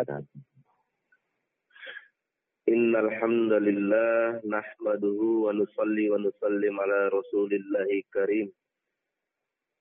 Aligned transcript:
kesehatan. 0.00 0.24
Innal 2.70 3.10
hamdalillah 3.20 4.40
wa 4.46 4.94
nusalli 5.52 6.06
wa 6.08 6.16
nusallim 6.22 6.78
ala 6.80 7.10
rasulillahi 7.12 8.04
karim. 8.14 8.48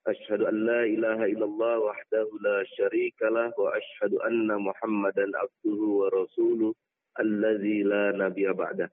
Ashhadu 0.10 0.48
an 0.50 0.66
ilaha 0.90 1.30
illallah 1.30 1.76
wahdahu 1.86 2.34
la 2.42 2.66
syarika 2.76 3.30
wa 3.32 3.72
ashhadu 3.78 4.18
anna 4.26 4.58
Muhammadan 4.60 5.32
abduhu 5.38 6.02
wa 6.04 6.10
rasuluhu 6.12 6.74
alladzi 7.20 7.84
la 7.86 8.12
nabiyya 8.18 8.54
ba'da. 8.58 8.90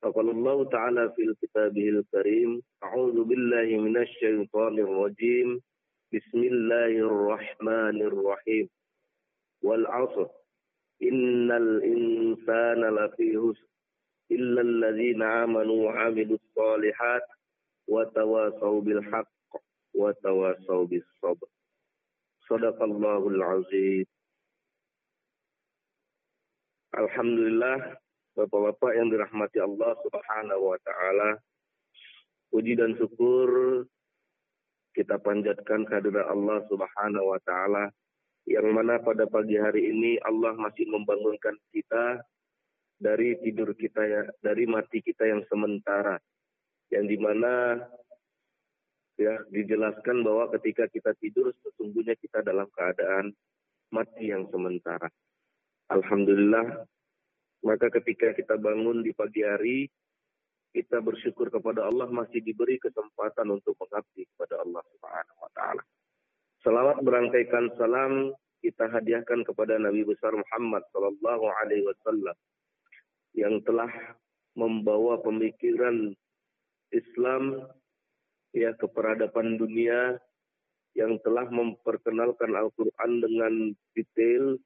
Faqala 0.00 0.30
ta'ala 0.70 1.10
fil 1.18 1.34
kitabihil 1.42 2.06
karim, 2.14 2.62
a'udzu 2.86 3.26
billahi 3.28 3.76
minasy 3.82 4.14
syaithanir 4.22 4.86
rajim. 4.88 5.58
Bismillahirrahmanirrahim 6.14 8.70
wal 9.62 9.84
asr. 9.86 10.28
Innal 11.02 11.80
insana 11.86 12.90
lafi 12.90 13.34
husr. 13.38 13.62
Illa 14.28 14.60
alladzina 14.60 15.48
amanu 15.48 15.88
wa 15.88 15.92
amilus 16.04 16.42
solihat 16.52 17.24
wa 17.88 18.04
tawasaw 18.12 18.76
bil 18.84 19.00
haqq 19.00 19.28
wa 19.96 20.12
tawasaw 20.20 20.84
bis 20.84 21.04
sabr 21.22 21.48
azim. 22.48 24.04
Alhamdulillah 26.96 28.00
Bapak-bapak 28.38 28.94
yang 28.94 29.10
dirahmati 29.10 29.58
Allah 29.58 29.98
Subhanahu 29.98 30.62
wa 30.70 30.78
taala 30.86 31.42
puji 32.54 32.78
dan 32.78 32.94
syukur 32.94 33.82
kita 34.94 35.18
panjatkan 35.18 35.82
kehadirat 35.82 36.22
Allah 36.30 36.62
Subhanahu 36.70 37.34
wa 37.34 37.38
taala 37.42 37.90
yang 38.48 38.72
mana 38.72 38.96
pada 39.04 39.28
pagi 39.28 39.60
hari 39.60 39.92
ini 39.92 40.16
Allah 40.24 40.56
masih 40.56 40.88
membangunkan 40.88 41.52
kita 41.68 42.24
dari 42.96 43.36
tidur 43.44 43.76
kita 43.76 44.02
ya, 44.02 44.22
dari 44.40 44.64
mati 44.64 45.04
kita 45.04 45.28
yang 45.28 45.44
sementara. 45.52 46.16
Yang 46.88 47.04
di 47.12 47.16
mana 47.20 47.52
ya 49.20 49.36
dijelaskan 49.52 50.24
bahwa 50.24 50.48
ketika 50.56 50.88
kita 50.88 51.12
tidur 51.20 51.52
sesungguhnya 51.60 52.16
kita 52.16 52.40
dalam 52.40 52.66
keadaan 52.72 53.36
mati 53.92 54.32
yang 54.32 54.48
sementara. 54.48 55.12
Alhamdulillah 55.92 56.88
maka 57.64 57.90
ketika 57.90 58.32
kita 58.38 58.54
bangun 58.54 59.02
di 59.02 59.10
pagi 59.10 59.42
hari, 59.42 59.90
kita 60.70 61.02
bersyukur 61.02 61.50
kepada 61.50 61.90
Allah 61.90 62.06
masih 62.06 62.38
diberi 62.38 62.78
kesempatan 62.78 63.50
untuk 63.50 63.74
mengabdi 63.82 64.28
kepada 64.34 64.62
Allah 64.62 64.82
Subhanahu 64.94 65.38
wa 65.42 65.50
taala. 65.56 65.82
Selamat 66.66 66.98
berangkaikan 67.06 67.70
salam 67.78 68.34
kita 68.66 68.90
hadiahkan 68.90 69.46
kepada 69.46 69.78
Nabi 69.78 70.02
besar 70.02 70.34
Muhammad 70.34 70.82
sallallahu 70.90 71.46
alaihi 71.62 71.86
wasallam 71.86 72.34
yang 73.30 73.62
telah 73.62 73.86
membawa 74.58 75.22
pemikiran 75.22 76.10
Islam 76.90 77.62
ya 78.50 78.74
ke 78.74 78.90
peradaban 78.90 79.54
dunia 79.54 80.18
yang 80.98 81.14
telah 81.22 81.46
memperkenalkan 81.46 82.50
Al-Qur'an 82.50 83.22
dengan 83.22 83.70
detail 83.94 84.58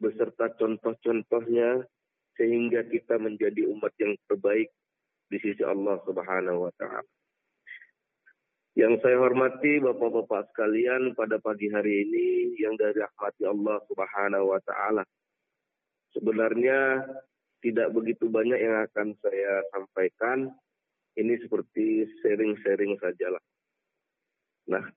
beserta 0.00 0.48
contoh-contohnya 0.56 1.84
sehingga 2.40 2.80
kita 2.88 3.20
menjadi 3.20 3.68
umat 3.68 3.92
yang 4.00 4.16
terbaik 4.24 4.72
di 5.28 5.36
sisi 5.36 5.60
Allah 5.68 6.00
Subhanahu 6.08 6.64
wa 6.64 6.72
taala. 6.80 7.19
Yang 8.80 9.04
saya 9.04 9.20
hormati 9.20 9.76
Bapak-bapak 9.76 10.56
sekalian 10.56 11.12
pada 11.12 11.36
pagi 11.36 11.68
hari 11.68 12.08
ini 12.08 12.56
yang 12.56 12.80
dari 12.80 12.96
rahmati 12.96 13.44
Allah 13.44 13.76
Subhanahu 13.84 14.56
wa 14.56 14.60
taala. 14.64 15.04
Sebenarnya 16.16 17.04
tidak 17.60 17.92
begitu 17.92 18.32
banyak 18.32 18.56
yang 18.56 18.80
akan 18.88 19.12
saya 19.20 19.60
sampaikan. 19.76 20.48
Ini 21.12 21.44
seperti 21.44 22.08
sharing-sharing 22.24 22.96
sajalah. 23.04 23.44
Nah, 24.72 24.88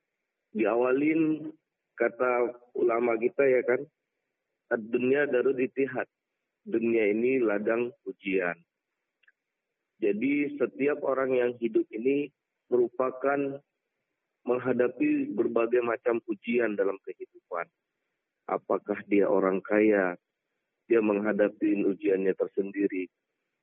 diawalin 0.55 1.51
kata 1.99 2.55
ulama 2.79 3.19
kita 3.19 3.43
ya 3.43 3.67
kan, 3.67 3.83
dunia 4.79 5.27
darul 5.27 5.59
itihad 5.59 6.07
dunia 6.63 7.11
ini 7.11 7.43
ladang 7.43 7.91
ujian. 8.07 8.55
Jadi 9.99 10.55
setiap 10.55 11.03
orang 11.03 11.35
yang 11.35 11.51
hidup 11.59 11.83
ini 11.91 12.31
merupakan 12.71 13.59
menghadapi 14.43 15.31
berbagai 15.31 15.79
macam 15.83 16.19
ujian 16.27 16.75
dalam 16.75 16.99
kehidupan. 17.03 17.67
Apakah 18.47 18.99
dia 19.07 19.31
orang 19.31 19.63
kaya, 19.63 20.19
dia 20.87 20.99
menghadapi 20.99 21.79
ujiannya 21.87 22.35
tersendiri. 22.35 23.07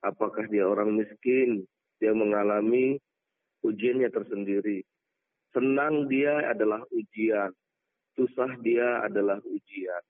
Apakah 0.01 0.49
dia 0.49 0.65
orang 0.65 0.97
miskin, 0.97 1.69
dia 2.01 2.17
mengalami 2.17 2.97
ujiannya 3.61 4.09
tersendiri. 4.09 4.81
Senang 5.53 6.09
dia 6.09 6.49
adalah 6.49 6.81
ujian, 6.89 7.53
susah 8.17 8.57
dia 8.65 9.05
adalah 9.05 9.37
ujian. 9.45 10.01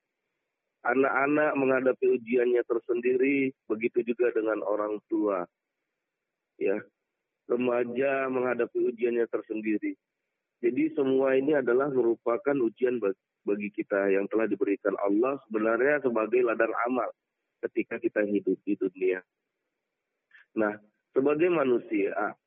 Anak-anak 0.82 1.52
menghadapi 1.59 2.06
ujiannya 2.18 2.64
tersendiri, 2.66 3.52
begitu 3.68 4.02
juga 4.02 4.34
dengan 4.34 4.64
orang 4.64 4.98
tua. 5.12 5.44
Ya, 6.58 6.80
remaja 7.52 8.32
menghadapi 8.32 8.90
ujiannya 8.90 9.28
tersendiri. 9.30 9.94
Jadi 10.62 10.94
semua 10.94 11.34
ini 11.34 11.58
adalah 11.58 11.90
merupakan 11.90 12.54
ujian 12.54 13.02
bagi 13.42 13.70
kita 13.74 14.14
yang 14.14 14.30
telah 14.30 14.46
diberikan 14.46 14.94
Allah 15.02 15.42
sebenarnya 15.50 16.06
sebagai 16.06 16.46
ladang 16.46 16.70
amal 16.86 17.10
ketika 17.66 17.98
kita 17.98 18.22
hidup 18.30 18.58
di 18.62 18.78
dunia. 18.78 19.26
Nah, 20.58 20.78
sebagai 21.18 21.50
manusia, 21.50 22.38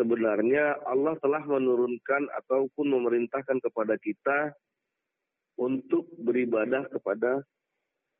sebenarnya 0.00 0.80
Allah 0.88 1.16
telah 1.20 1.44
menurunkan 1.44 2.32
ataupun 2.44 2.86
memerintahkan 2.88 3.60
kepada 3.60 4.00
kita 4.00 4.56
untuk 5.60 6.08
beribadah 6.16 6.88
kepada 6.88 7.44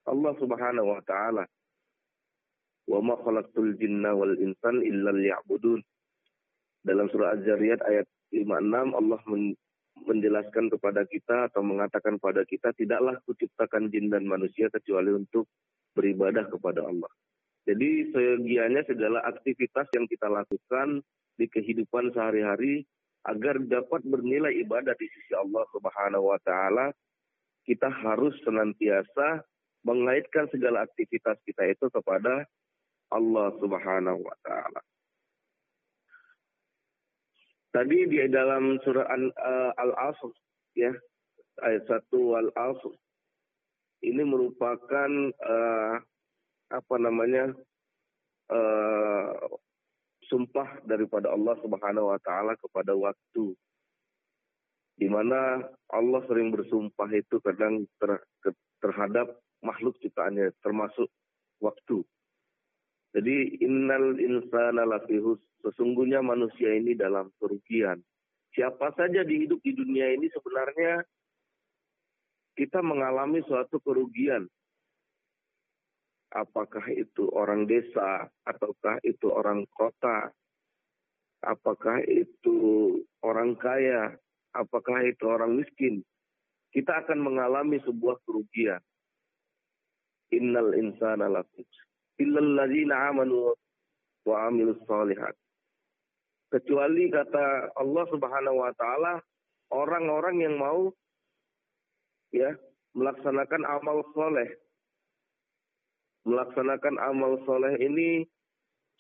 Allah 0.08 0.32
Subhanahu 0.40 0.92
wa 0.92 1.02
taala. 1.04 1.44
Wa 2.86 3.00
ma 3.00 3.16
khalaqtul 3.20 3.76
jinna 3.80 4.12
wal 4.12 4.36
insan 4.40 4.84
illa 4.84 5.12
liya'budun. 5.12 5.80
Dalam 6.86 7.10
surah 7.10 7.34
Az-Zariyat 7.34 7.82
ayat 7.82 8.06
56 8.44 8.92
Allah 8.92 9.20
menjelaskan 10.04 10.68
kepada 10.68 11.08
kita 11.08 11.48
atau 11.48 11.64
mengatakan 11.64 12.20
kepada 12.20 12.44
kita 12.44 12.76
tidaklah 12.76 13.16
kuciptakan 13.24 13.88
jin 13.88 14.12
dan 14.12 14.28
manusia 14.28 14.68
kecuali 14.68 15.16
untuk 15.16 15.48
beribadah 15.96 16.44
kepada 16.52 16.84
Allah. 16.84 17.08
Jadi 17.66 18.14
segianya 18.14 18.84
segala 18.86 19.24
aktivitas 19.26 19.90
yang 19.96 20.06
kita 20.06 20.28
lakukan 20.28 21.02
di 21.34 21.46
kehidupan 21.50 22.14
sehari-hari 22.14 22.86
agar 23.26 23.58
dapat 23.58 24.06
bernilai 24.06 24.54
ibadah 24.62 24.94
di 24.94 25.06
sisi 25.10 25.34
Allah 25.34 25.66
Subhanahu 25.74 26.30
wa 26.30 26.38
taala 26.46 26.94
kita 27.66 27.90
harus 27.90 28.38
senantiasa 28.46 29.42
mengaitkan 29.82 30.46
segala 30.54 30.86
aktivitas 30.86 31.34
kita 31.42 31.66
itu 31.66 31.90
kepada 31.90 32.46
Allah 33.10 33.50
Subhanahu 33.58 34.22
wa 34.22 34.36
taala. 34.46 34.80
Tadi 37.76 38.08
di 38.08 38.24
dalam 38.32 38.80
surah 38.80 39.04
uh, 39.04 39.70
Al-Asr 39.76 40.32
ya 40.80 40.96
ayat 41.60 41.84
1 41.84 42.08
Al-Asr 42.08 42.88
ini 44.00 44.24
merupakan 44.24 45.10
uh, 45.44 46.00
apa 46.72 46.96
namanya 46.96 47.52
uh, 48.48 49.28
sumpah 50.24 50.80
daripada 50.88 51.28
Allah 51.28 51.52
Subhanahu 51.60 52.16
wa 52.16 52.20
taala 52.24 52.56
kepada 52.56 52.96
waktu 52.96 53.52
di 54.96 55.12
mana 55.12 55.60
Allah 55.92 56.24
sering 56.32 56.56
bersumpah 56.56 57.12
itu 57.12 57.44
kadang 57.44 57.84
ter, 58.00 58.24
terhadap 58.80 59.36
makhluk 59.60 60.00
ciptaannya 60.00 60.48
termasuk 60.64 61.12
waktu. 61.60 62.00
Jadi 63.16 63.64
innal 63.64 64.20
insana 64.20 64.84
lafihus 64.84 65.40
sesungguhnya 65.64 66.20
manusia 66.20 66.76
ini 66.76 66.92
dalam 66.92 67.32
kerugian. 67.40 67.96
Siapa 68.52 68.92
saja 68.92 69.24
di 69.24 69.48
hidup 69.48 69.64
di 69.64 69.72
dunia 69.72 70.12
ini 70.12 70.28
sebenarnya 70.28 71.00
kita 72.60 72.84
mengalami 72.84 73.40
suatu 73.48 73.80
kerugian. 73.80 74.44
Apakah 76.36 76.84
itu 76.92 77.32
orang 77.32 77.64
desa 77.64 78.28
ataukah 78.44 79.00
itu 79.00 79.32
orang 79.32 79.64
kota? 79.72 80.28
Apakah 81.40 82.04
itu 82.04 83.00
orang 83.24 83.56
kaya 83.56 84.12
apakah 84.52 85.04
itu 85.08 85.24
orang 85.24 85.56
miskin, 85.56 86.04
kita 86.72 87.00
akan 87.00 87.20
mengalami 87.20 87.80
sebuah 87.80 88.20
kerugian. 88.28 88.80
Innal 90.36 90.76
insana 90.76 91.32
lakum 91.32 91.64
illal 92.20 92.50
ladzina 92.56 93.12
amanu 93.12 93.52
wa 94.26 94.36
amilus. 94.48 94.80
Kecuali 96.46 97.10
kata 97.10 97.74
Allah 97.74 98.04
Subhanahu 98.08 98.56
wa 98.62 98.72
taala 98.78 99.18
orang-orang 99.74 100.46
yang 100.46 100.54
mau 100.56 100.94
ya 102.30 102.54
melaksanakan 102.94 103.62
amal 103.66 104.02
soleh. 104.14 104.48
Melaksanakan 106.26 106.98
amal 106.98 107.38
soleh 107.46 107.74
ini 107.78 108.26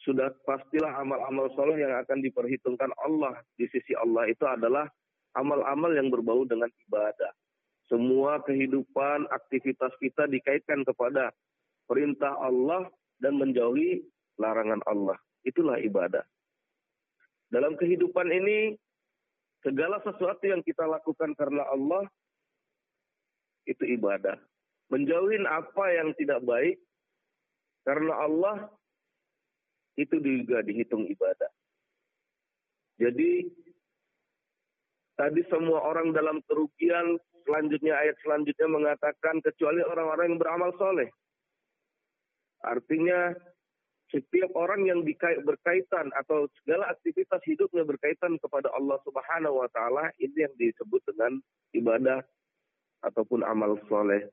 sudah 0.04 0.30
pastilah 0.44 0.92
amal-amal 1.00 1.50
soleh 1.56 1.80
yang 1.80 1.90
akan 1.98 2.22
diperhitungkan 2.22 2.92
Allah 3.02 3.40
di 3.56 3.66
sisi 3.72 3.96
Allah 3.96 4.28
itu 4.28 4.44
adalah 4.44 4.86
amal-amal 5.34 5.90
yang 5.96 6.12
berbau 6.12 6.44
dengan 6.44 6.68
ibadah. 6.86 7.32
Semua 7.86 8.42
kehidupan, 8.42 9.30
aktivitas 9.30 9.94
kita 10.02 10.26
dikaitkan 10.26 10.82
kepada 10.82 11.30
perintah 11.86 12.34
Allah 12.38 12.90
dan 13.20 13.40
menjauhi 13.40 14.04
larangan 14.36 14.80
Allah. 14.84 15.16
Itulah 15.46 15.80
ibadah. 15.80 16.24
Dalam 17.48 17.78
kehidupan 17.78 18.28
ini, 18.34 18.74
segala 19.62 20.02
sesuatu 20.02 20.42
yang 20.44 20.60
kita 20.66 20.84
lakukan 20.84 21.32
karena 21.38 21.62
Allah 21.70 22.04
itu 23.66 23.82
ibadah. 23.86 24.38
Menjauhin 24.90 25.46
apa 25.50 25.84
yang 25.94 26.14
tidak 26.14 26.42
baik 26.46 26.78
karena 27.82 28.14
Allah 28.14 28.70
itu 29.98 30.18
juga 30.22 30.62
dihitung 30.62 31.06
ibadah. 31.10 31.50
Jadi 32.96 33.50
tadi 35.18 35.42
semua 35.50 35.82
orang 35.82 36.14
dalam 36.14 36.38
kerugian, 36.46 37.18
selanjutnya 37.44 37.98
ayat 37.98 38.16
selanjutnya 38.22 38.68
mengatakan 38.70 39.42
kecuali 39.42 39.82
orang-orang 39.82 40.34
yang 40.34 40.40
beramal 40.40 40.70
soleh. 40.78 41.10
Artinya 42.64 43.34
setiap 44.14 44.54
orang 44.54 44.86
yang 44.86 45.02
berkaitan 45.42 46.14
atau 46.14 46.46
segala 46.62 46.94
aktivitas 46.94 47.42
hidupnya 47.42 47.82
berkaitan 47.82 48.38
kepada 48.38 48.70
Allah 48.70 49.02
Subhanahu 49.02 49.66
wa 49.66 49.68
taala 49.74 50.14
ini 50.22 50.46
yang 50.46 50.54
disebut 50.54 51.02
dengan 51.10 51.42
ibadah 51.74 52.22
ataupun 53.02 53.42
amal 53.42 53.74
soleh. 53.90 54.30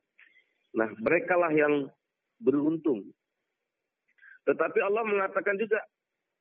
Nah, 0.74 0.90
mereka 1.02 1.34
lah 1.34 1.50
yang 1.50 1.90
beruntung. 2.38 3.02
Tetapi 4.46 4.78
Allah 4.82 5.04
mengatakan 5.06 5.58
juga 5.58 5.80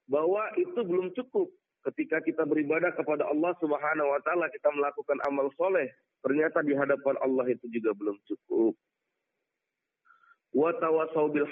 bahwa 0.05 0.51
itu 0.59 0.79
belum 0.83 1.15
cukup 1.15 1.49
ketika 1.91 2.19
kita 2.23 2.43
beribadah 2.47 2.91
kepada 2.95 3.27
Allah 3.27 3.55
Subhanahu 3.59 4.11
wa 4.13 4.19
taala 4.23 4.47
kita 4.51 4.71
melakukan 4.71 5.19
amal 5.27 5.51
soleh 5.59 5.91
ternyata 6.23 6.63
di 6.63 6.71
hadapan 6.75 7.15
Allah 7.19 7.45
itu 7.51 7.65
juga 7.71 7.91
belum 7.95 8.15
cukup. 8.23 8.75
Wa 10.53 10.69
tawasau 10.77 11.33
bil 11.33 11.49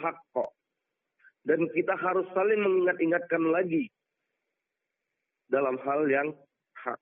dan 1.42 1.66
kita 1.74 1.98
harus 1.98 2.30
saling 2.38 2.62
mengingat-ingatkan 2.62 3.44
lagi 3.50 3.90
dalam 5.50 5.74
hal 5.82 6.06
yang 6.06 6.30
hak 6.86 7.02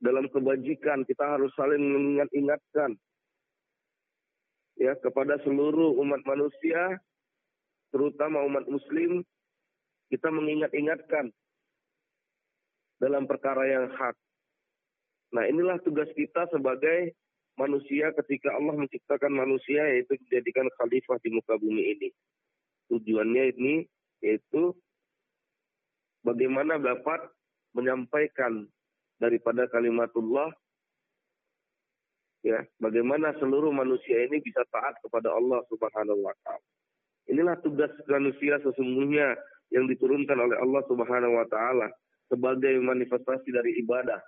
dalam 0.00 0.24
kebajikan 0.32 1.04
kita 1.04 1.36
harus 1.36 1.52
saling 1.52 1.84
mengingat-ingatkan 1.84 2.96
ya 4.80 4.96
kepada 5.04 5.36
seluruh 5.44 6.00
umat 6.00 6.24
manusia 6.24 6.96
terutama 7.92 8.40
umat 8.48 8.64
muslim 8.72 9.20
kita 10.08 10.32
mengingat-ingatkan 10.32 11.28
dalam 12.98 13.28
perkara 13.28 13.62
yang 13.68 13.86
hak. 13.94 14.16
Nah, 15.36 15.44
inilah 15.46 15.78
tugas 15.84 16.08
kita 16.16 16.48
sebagai 16.48 17.12
manusia 17.58 18.14
ketika 18.22 18.54
Allah 18.54 18.78
menciptakan 18.78 19.34
manusia 19.34 19.82
yaitu 19.90 20.14
menjadikan 20.14 20.70
khalifah 20.78 21.18
di 21.20 21.34
muka 21.34 21.58
bumi 21.58 21.98
ini. 21.98 22.08
Tujuannya 22.88 23.58
ini 23.58 23.74
yaitu 24.22 24.72
bagaimana 26.22 26.78
dapat 26.78 27.26
menyampaikan 27.74 28.64
daripada 29.18 29.66
kalimatullah 29.68 30.54
ya 32.46 32.62
bagaimana 32.78 33.34
seluruh 33.42 33.74
manusia 33.74 34.24
ini 34.30 34.38
bisa 34.38 34.62
taat 34.70 34.94
kepada 35.02 35.34
Allah 35.34 35.60
Subhanahu 35.66 36.22
wa 36.22 36.34
taala. 36.46 36.66
Inilah 37.28 37.60
tugas 37.60 37.92
manusia 38.08 38.56
sesungguhnya 38.64 39.36
yang 39.74 39.84
diturunkan 39.84 40.38
oleh 40.38 40.56
Allah 40.56 40.82
Subhanahu 40.88 41.34
wa 41.36 41.46
taala 41.50 41.92
sebagai 42.30 42.78
manifestasi 42.80 43.52
dari 43.52 43.76
ibadah 43.84 44.22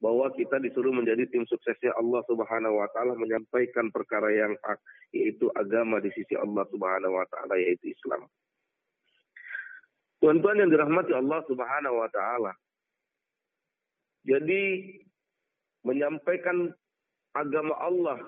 bahwa 0.00 0.32
kita 0.32 0.56
disuruh 0.64 0.96
menjadi 0.96 1.28
tim 1.28 1.44
suksesnya 1.44 1.92
Allah 2.00 2.24
Subhanahu 2.24 2.80
wa 2.80 2.88
taala 2.96 3.12
menyampaikan 3.20 3.92
perkara 3.92 4.32
yang 4.32 4.56
hak 4.64 4.80
yaitu 5.12 5.52
agama 5.52 6.00
di 6.00 6.08
sisi 6.16 6.34
Allah 6.40 6.64
Subhanahu 6.72 7.20
wa 7.20 7.26
taala 7.28 7.60
yaitu 7.60 7.92
Islam. 7.92 8.24
Tuan-tuan 10.20 10.60
yang 10.60 10.72
dirahmati 10.72 11.12
Allah 11.12 11.40
Subhanahu 11.48 11.96
wa 12.00 12.08
taala, 12.12 12.52
jadi 14.24 14.92
menyampaikan 15.84 16.72
agama 17.32 17.72
Allah, 17.80 18.18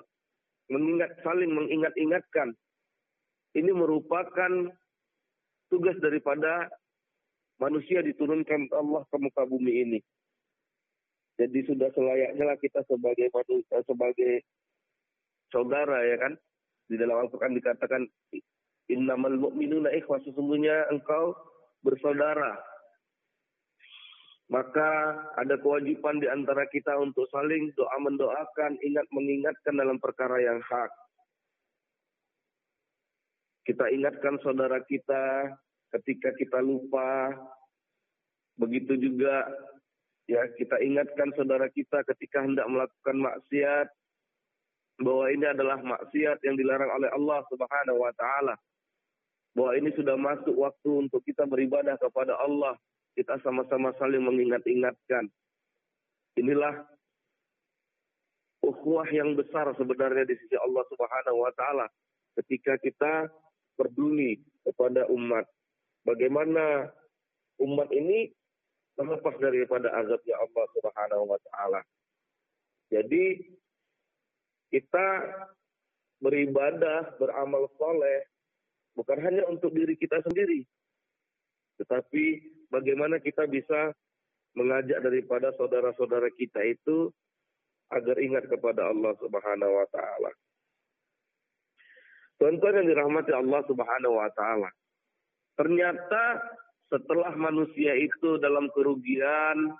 mengingat 0.69 1.13
saling 1.21 1.53
mengingat-ingatkan, 1.53 2.57
ini 3.53 3.71
merupakan 3.73 4.73
tugas 5.69 5.97
daripada 6.01 6.69
manusia 7.61 8.01
diturunkan 8.01 8.73
Allah 8.73 9.05
ke 9.09 9.17
muka 9.21 9.45
bumi 9.45 9.85
ini. 9.85 9.99
Jadi 11.39 11.59
sudah 11.65 11.89
selayaknya 11.97 12.43
lah 12.45 12.57
kita 12.61 12.85
sebagai 12.85 13.29
manusia, 13.33 13.81
sebagai 13.85 14.45
saudara 15.49 16.05
ya 16.05 16.17
kan. 16.21 16.33
Di 16.83 16.99
dalam 16.99 17.25
Al-Quran 17.25 17.57
dikatakan 17.57 18.05
innamal 18.91 19.39
mu'minuna 19.39 19.89
ikhwah 19.95 20.19
sesungguhnya 20.21 20.91
engkau 20.91 21.33
bersaudara 21.81 22.59
maka 24.53 25.17
ada 25.39 25.57
kewajiban 25.57 26.21
di 26.21 26.27
antara 26.29 26.69
kita 26.69 26.93
untuk 27.01 27.25
saling 27.33 27.73
doa 27.73 27.97
mendoakan, 27.97 28.77
ingat 28.85 29.07
mengingatkan 29.09 29.73
dalam 29.79 29.97
perkara 29.97 30.37
yang 30.37 30.61
hak. 30.61 30.91
Kita 33.65 33.89
ingatkan 33.89 34.37
saudara 34.45 34.77
kita 34.85 35.55
ketika 35.97 36.35
kita 36.37 36.59
lupa. 36.61 37.33
Begitu 38.59 38.93
juga 38.99 39.49
ya 40.29 40.41
kita 40.55 40.79
ingatkan 40.79 41.31
saudara 41.35 41.67
kita 41.71 42.03
ketika 42.13 42.43
hendak 42.43 42.67
melakukan 42.69 43.17
maksiat 43.19 43.87
bahwa 45.01 45.25
ini 45.33 45.45
adalah 45.49 45.81
maksiat 45.81 46.37
yang 46.45 46.55
dilarang 46.55 46.91
oleh 46.93 47.09
Allah 47.11 47.39
Subhanahu 47.49 47.99
wa 47.99 48.13
taala. 48.13 48.55
Bahwa 49.53 49.77
ini 49.77 49.93
sudah 49.93 50.17
masuk 50.17 50.55
waktu 50.57 50.89
untuk 51.05 51.21
kita 51.25 51.45
beribadah 51.45 51.97
kepada 52.01 52.33
Allah 52.41 52.73
kita 53.13 53.37
sama-sama 53.45 53.93
saling 54.01 54.25
mengingat-ingatkan. 54.25 55.29
Inilah 56.33 56.81
ukhuwah 58.65 59.05
yang 59.13 59.37
besar 59.37 59.69
sebenarnya 59.77 60.25
di 60.25 60.33
sisi 60.41 60.57
Allah 60.57 60.81
Subhanahu 60.89 61.37
wa 61.45 61.51
taala 61.53 61.85
ketika 62.41 62.73
kita 62.81 63.29
peduli 63.77 64.41
kepada 64.65 65.05
umat. 65.13 65.45
Bagaimana 66.03 66.89
umat 67.61 67.89
ini 67.93 68.33
terlepas 68.93 69.35
daripada 69.41 69.89
azabnya 69.93 70.35
Allah 70.37 70.65
Subhanahu 70.77 71.23
wa 71.29 71.39
taala. 71.49 71.81
Jadi 72.93 73.41
kita 74.69 75.07
beribadah, 76.21 77.17
beramal 77.17 77.69
soleh 77.77 78.25
bukan 78.93 79.17
hanya 79.21 79.43
untuk 79.49 79.73
diri 79.73 79.97
kita 79.97 80.21
sendiri, 80.21 80.61
tetapi 81.81 82.25
bagaimana 82.69 83.17
kita 83.17 83.49
bisa 83.49 83.93
mengajak 84.53 85.01
daripada 85.01 85.49
saudara-saudara 85.57 86.29
kita 86.37 86.61
itu 86.61 87.09
agar 87.89 88.17
ingat 88.21 88.45
kepada 88.49 88.89
Allah 88.89 89.13
Subhanahu 89.17 89.73
wa 89.73 89.87
taala. 89.89 90.31
Tuan-tuan 92.41 92.81
yang 92.81 92.87
dirahmati 92.89 93.31
Allah 93.33 93.61
Subhanahu 93.65 94.15
wa 94.17 94.29
taala. 94.33 94.69
Ternyata 95.53 96.41
setelah 96.93 97.33
manusia 97.33 97.97
itu 97.97 98.37
dalam 98.37 98.69
kerugian 98.69 99.73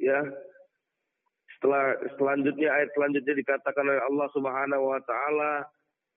ya 0.00 0.24
setelah 1.60 1.92
selanjutnya 2.16 2.72
ayat 2.72 2.88
selanjutnya 2.96 3.36
dikatakan 3.36 3.84
oleh 3.84 4.00
Allah 4.00 4.28
Subhanahu 4.32 4.84
wa 4.88 5.00
taala 5.04 5.68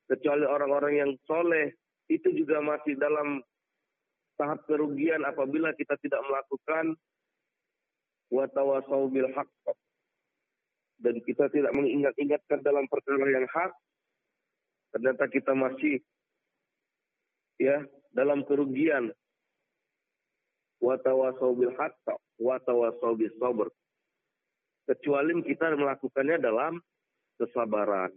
kecuali 0.08 0.48
orang-orang 0.48 0.94
yang 0.96 1.12
soleh 1.28 1.76
itu 2.08 2.32
juga 2.32 2.64
masih 2.64 2.96
dalam 2.96 3.44
tahap 4.40 4.64
kerugian 4.64 5.28
apabila 5.28 5.76
kita 5.76 6.00
tidak 6.00 6.24
melakukan 6.24 6.96
watawasau 8.32 9.12
bil 9.12 9.28
dan 11.04 11.16
kita 11.28 11.52
tidak 11.52 11.76
mengingat-ingatkan 11.76 12.64
dalam 12.64 12.88
perkara 12.88 13.28
yang 13.28 13.44
hak 13.52 13.76
ternyata 14.96 15.28
kita 15.28 15.52
masih 15.52 16.00
ya 17.60 17.84
dalam 18.16 18.48
kerugian 18.48 19.12
watawasau 20.84 21.56
bil 21.56 21.72
haq 21.80 21.96
watawasau 22.36 23.16
bis 23.16 23.32
sabr 23.40 23.72
kecuali 24.84 25.40
kita 25.48 25.80
melakukannya 25.80 26.44
dalam 26.44 26.84
kesabaran 27.40 28.12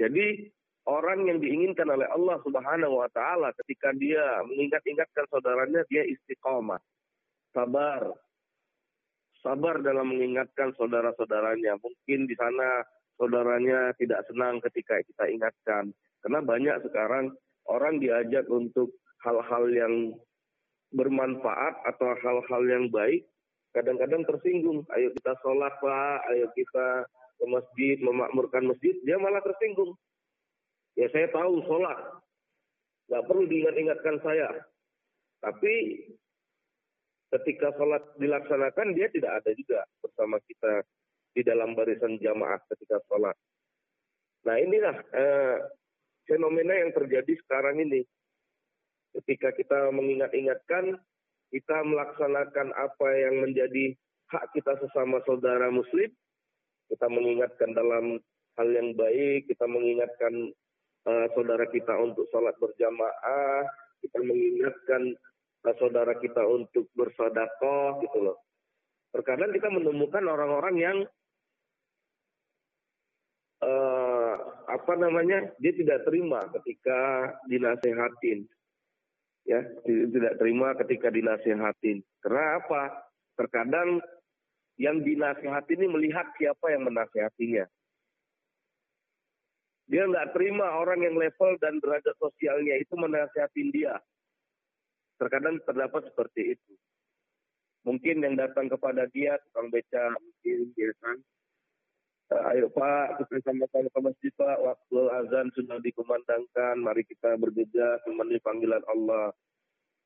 jadi 0.00 0.48
orang 0.86 1.26
yang 1.26 1.38
diinginkan 1.42 1.90
oleh 1.90 2.06
Allah 2.12 2.38
Subhanahu 2.46 3.02
wa 3.02 3.10
taala 3.10 3.50
ketika 3.64 3.90
dia 3.96 4.40
mengingat-ingatkan 4.46 5.26
saudaranya 5.28 5.82
dia 5.90 6.06
istiqomah, 6.06 6.80
sabar. 7.52 8.14
Sabar 9.44 9.78
dalam 9.78 10.10
mengingatkan 10.10 10.74
saudara-saudaranya. 10.74 11.78
Mungkin 11.78 12.26
di 12.26 12.34
sana 12.34 12.82
saudaranya 13.14 13.94
tidak 13.94 14.26
senang 14.26 14.58
ketika 14.58 14.98
kita 15.06 15.30
ingatkan. 15.30 15.94
Karena 16.18 16.42
banyak 16.42 16.76
sekarang 16.90 17.30
orang 17.70 18.02
diajak 18.02 18.42
untuk 18.50 18.90
hal-hal 19.22 19.70
yang 19.70 19.94
bermanfaat 20.94 21.74
atau 21.88 22.14
hal-hal 22.22 22.62
yang 22.66 22.86
baik, 22.90 23.26
kadang-kadang 23.74 24.22
tersinggung. 24.24 24.86
Ayo 24.94 25.10
kita 25.16 25.34
sholat 25.42 25.74
pak, 25.82 26.18
ayo 26.32 26.46
kita 26.54 27.06
ke 27.36 27.44
masjid, 27.48 27.96
memakmurkan 28.00 28.64
masjid, 28.70 28.94
dia 29.04 29.20
malah 29.20 29.42
tersinggung. 29.44 29.92
Ya 30.96 31.12
saya 31.12 31.28
tahu 31.28 31.60
sholat, 31.68 31.98
nggak 33.12 33.24
perlu 33.28 33.44
diingat-ingatkan 33.44 34.16
saya. 34.24 34.48
Tapi 35.44 35.74
ketika 37.36 37.74
sholat 37.76 38.02
dilaksanakan, 38.16 38.96
dia 38.96 39.12
tidak 39.12 39.44
ada 39.44 39.50
juga 39.52 39.84
bersama 40.00 40.40
kita 40.48 40.80
di 41.36 41.44
dalam 41.44 41.76
barisan 41.76 42.16
jamaah 42.16 42.56
ketika 42.72 42.96
sholat. 43.12 43.36
Nah 44.48 44.56
inilah 44.56 44.96
eh, 45.12 45.58
fenomena 46.24 46.74
yang 46.80 46.96
terjadi 46.96 47.36
sekarang 47.44 47.82
ini. 47.82 48.00
Ketika 49.16 49.48
kita 49.56 49.88
mengingat-ingatkan, 49.96 51.00
kita 51.48 51.76
melaksanakan 51.86 52.74
apa 52.76 53.08
yang 53.16 53.40
menjadi 53.40 53.96
hak 54.28 54.52
kita 54.52 54.76
sesama 54.82 55.22
saudara 55.24 55.72
muslim, 55.72 56.10
kita 56.90 57.06
mengingatkan 57.08 57.72
dalam 57.72 58.20
hal 58.60 58.68
yang 58.72 58.92
baik, 58.92 59.48
kita 59.48 59.64
mengingatkan 59.64 60.52
uh, 61.06 61.26
saudara 61.32 61.64
kita 61.70 61.94
untuk 61.96 62.26
sholat 62.28 62.54
berjamaah, 62.60 63.64
kita 64.02 64.18
mengingatkan 64.20 65.14
uh, 65.64 65.74
saudara 65.78 66.14
kita 66.18 66.42
untuk 66.44 66.90
bersodakoh 66.92 68.02
gitu 68.04 68.18
loh. 68.20 68.38
Terkadang 69.14 69.54
kita 69.54 69.72
menemukan 69.72 70.24
orang-orang 70.28 70.76
yang 70.76 70.98
uh, 73.64 74.34
apa 74.66 74.92
namanya 74.98 75.46
dia 75.62 75.72
tidak 75.72 76.04
terima 76.04 76.50
ketika 76.60 77.32
dinasehatin, 77.48 78.44
ya 79.46 79.62
tidak 79.86 80.34
terima 80.42 80.74
ketika 80.84 81.08
dinasehatin. 81.08 82.02
Karena 82.20 82.58
apa? 82.60 82.82
Terkadang 83.38 84.02
yang 84.76 85.00
dinasihati 85.00 85.78
ini 85.78 85.86
melihat 85.88 86.26
siapa 86.36 86.74
yang 86.74 86.84
menasihatinya. 86.84 87.64
Dia 89.86 90.02
nggak 90.02 90.34
terima 90.34 90.82
orang 90.82 91.06
yang 91.06 91.14
level 91.14 91.54
dan 91.62 91.78
derajat 91.78 92.12
sosialnya 92.18 92.74
itu 92.74 92.94
menasihatin 92.98 93.70
dia. 93.70 93.94
Terkadang 95.16 95.62
terdapat 95.62 96.10
seperti 96.10 96.58
itu. 96.58 96.72
Mungkin 97.86 98.18
yang 98.18 98.34
datang 98.34 98.66
kepada 98.66 99.06
dia, 99.14 99.38
tukang 99.46 99.70
beca, 99.70 100.10
mungkin 100.18 100.74
dia 100.74 100.90
kan. 100.98 101.16
Eh, 102.26 102.42
ayo 102.58 102.66
Pak, 102.74 103.22
kita 103.22 103.38
sama-sama 103.46 103.86
ke 103.86 104.00
masjid 104.02 104.32
Pak. 104.34 104.58
Waktu 104.58 104.98
azan 105.14 105.46
sudah 105.54 105.78
dikumandangkan, 105.78 106.74
mari 106.82 107.06
kita 107.06 107.38
bergegas 107.38 108.02
memenuhi 108.10 108.42
panggilan 108.42 108.82
Allah. 108.90 109.30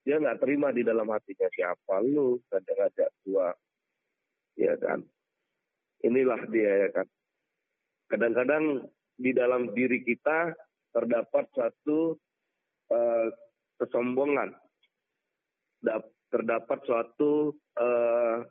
Dia 0.05 0.21
nggak 0.21 0.45
terima 0.45 0.69
di 0.69 0.85
dalam 0.85 1.09
hatinya 1.09 1.49
siapa 1.49 2.05
lu, 2.05 2.37
ngajak-ngajak 2.53 3.09
tua 3.25 3.49
ya 4.61 4.77
kan. 4.77 5.01
Inilah 6.05 6.41
dia 6.53 6.73
ya 6.85 6.89
kan. 6.93 7.09
Kadang-kadang 8.13 8.85
di 9.17 9.31
dalam 9.33 9.73
diri 9.73 10.05
kita 10.05 10.53
terdapat 10.93 11.49
satu 11.57 12.21
uh, 12.93 13.29
kesombongan, 13.81 14.53
terdapat 16.29 16.79
suatu 16.85 17.57
uh, 17.81 18.45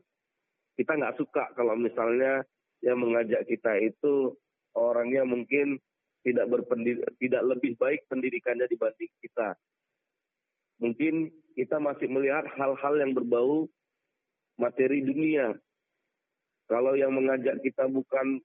kita 0.73 0.91
nggak 0.97 1.17
suka 1.21 1.53
kalau 1.53 1.77
misalnya 1.77 2.41
yang 2.79 2.99
mengajak 2.99 3.43
kita 3.47 3.75
itu 3.79 4.35
orangnya 4.75 5.27
mungkin 5.27 5.79
tidak 6.23 6.51
tidak 7.19 7.43
lebih 7.43 7.73
baik 7.79 8.03
pendidikannya 8.11 8.67
dibanding 8.67 9.11
kita. 9.23 9.55
Mungkin 10.79 11.31
kita 11.59 11.75
masih 11.79 12.07
melihat 12.07 12.47
hal-hal 12.55 12.93
yang 12.99 13.11
berbau 13.11 13.67
materi 14.55 15.03
dunia, 15.03 15.55
kalau 16.69 16.93
yang 16.93 17.15
mengajak 17.15 17.57
kita 17.65 17.89
bukan 17.89 18.37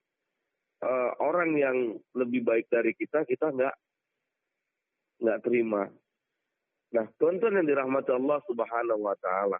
uh, 0.80 1.10
orang 1.20 1.54
yang 1.60 1.76
lebih 2.16 2.40
baik 2.40 2.66
dari 2.72 2.96
kita, 2.96 3.22
kita 3.28 3.52
nggak 3.52 3.74
nggak 5.20 5.40
terima. 5.44 5.92
Nah, 6.94 7.04
tuan-tuan 7.20 7.60
yang 7.60 7.68
dirahmati 7.68 8.10
Allah 8.16 8.38
Subhanahu 8.48 9.02
wa 9.04 9.16
taala. 9.20 9.58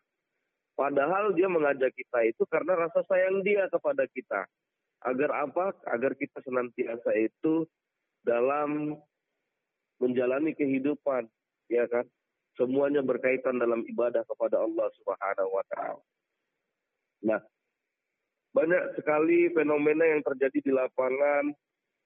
Padahal 0.75 1.37
dia 1.37 1.47
mengajak 1.47 1.95
kita 1.95 2.27
itu 2.27 2.43
karena 2.51 2.75
rasa 2.89 3.05
sayang 3.07 3.45
dia 3.47 3.71
kepada 3.71 4.09
kita. 4.11 4.49
Agar 5.05 5.31
apa? 5.49 5.77
Agar 5.93 6.17
kita 6.17 6.41
senantiasa 6.41 7.13
itu 7.21 7.69
dalam 8.25 8.97
menjalani 10.01 10.57
kehidupan, 10.57 11.29
ya 11.69 11.85
kan? 11.89 12.09
Semuanya 12.57 13.03
berkaitan 13.05 13.61
dalam 13.61 13.85
ibadah 13.85 14.25
kepada 14.25 14.63
Allah 14.63 14.89
Subhanahu 14.97 15.51
wa 15.53 15.65
taala. 15.69 16.03
Nah, 17.25 17.41
banyak 18.55 19.01
sekali 19.01 19.51
fenomena 19.51 20.07
yang 20.07 20.23
terjadi 20.23 20.59
di 20.63 20.73
lapangan 20.73 21.51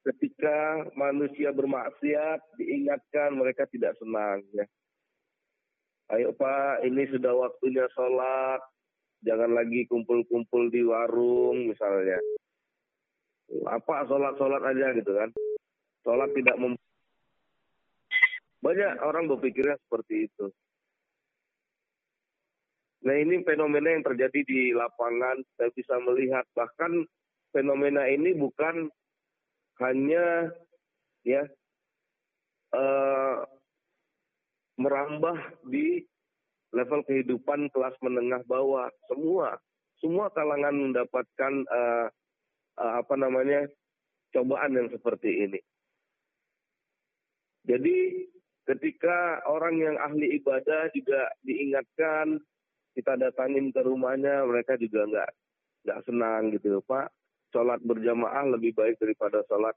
ketika 0.09 0.89
manusia 0.97 1.53
bermaksiat 1.53 2.41
diingatkan 2.57 3.37
mereka 3.37 3.69
tidak 3.69 3.93
senang 4.01 4.41
ya. 4.57 4.65
Ayo 6.09 6.33
Pak, 6.33 6.89
ini 6.89 7.05
sudah 7.13 7.37
waktunya 7.37 7.85
sholat, 7.93 8.65
jangan 9.21 9.53
lagi 9.53 9.85
kumpul-kumpul 9.93 10.73
di 10.73 10.81
warung 10.81 11.69
misalnya. 11.69 12.17
Apa 13.69 14.05
sholat-sholat 14.05 14.63
aja 14.65 14.93
gitu 14.97 15.13
kan. 15.17 15.31
Sholat 16.05 16.31
tidak 16.37 16.57
mem 16.61 16.75
banyak 18.59 18.91
orang 19.07 19.31
berpikirnya 19.31 19.79
seperti 19.87 20.27
itu. 20.27 20.51
Nah 23.07 23.15
ini 23.15 23.47
fenomena 23.47 23.95
yang 23.95 24.03
terjadi 24.03 24.41
di 24.43 24.75
lapangan, 24.75 25.39
saya 25.55 25.71
bisa 25.71 25.95
melihat 26.03 26.43
bahkan 26.59 27.07
fenomena 27.55 28.11
ini 28.11 28.35
bukan 28.35 28.91
hanya 29.79 30.51
ya 31.23 31.47
uh, 32.75 33.47
merambah 34.75 35.39
di 35.71 36.03
level 36.75 37.07
kehidupan 37.07 37.71
kelas 37.71 37.95
menengah 38.03 38.43
bawah, 38.51 38.91
semua 39.07 39.55
semua 40.03 40.31
kalangan 40.35 40.75
mendapatkan 40.75 41.53
uh, 41.71 42.07
apa 42.79 43.15
namanya 43.19 43.67
cobaan 44.31 44.79
yang 44.79 44.89
seperti 44.89 45.51
ini. 45.51 45.61
Jadi 47.69 48.25
ketika 48.65 49.45
orang 49.45 49.77
yang 49.81 49.97
ahli 50.01 50.41
ibadah 50.41 50.89
juga 50.95 51.29
diingatkan 51.45 52.41
kita 52.97 53.15
datangin 53.19 53.71
ke 53.75 53.81
rumahnya 53.85 54.45
mereka 54.49 54.79
juga 54.81 55.05
nggak 55.05 55.31
nggak 55.85 56.01
senang 56.09 56.55
gitu. 56.55 56.81
Pak 56.85 57.13
sholat 57.53 57.81
berjamaah 57.85 58.45
lebih 58.57 58.77
baik 58.77 59.01
daripada 59.01 59.45
sholat 59.49 59.77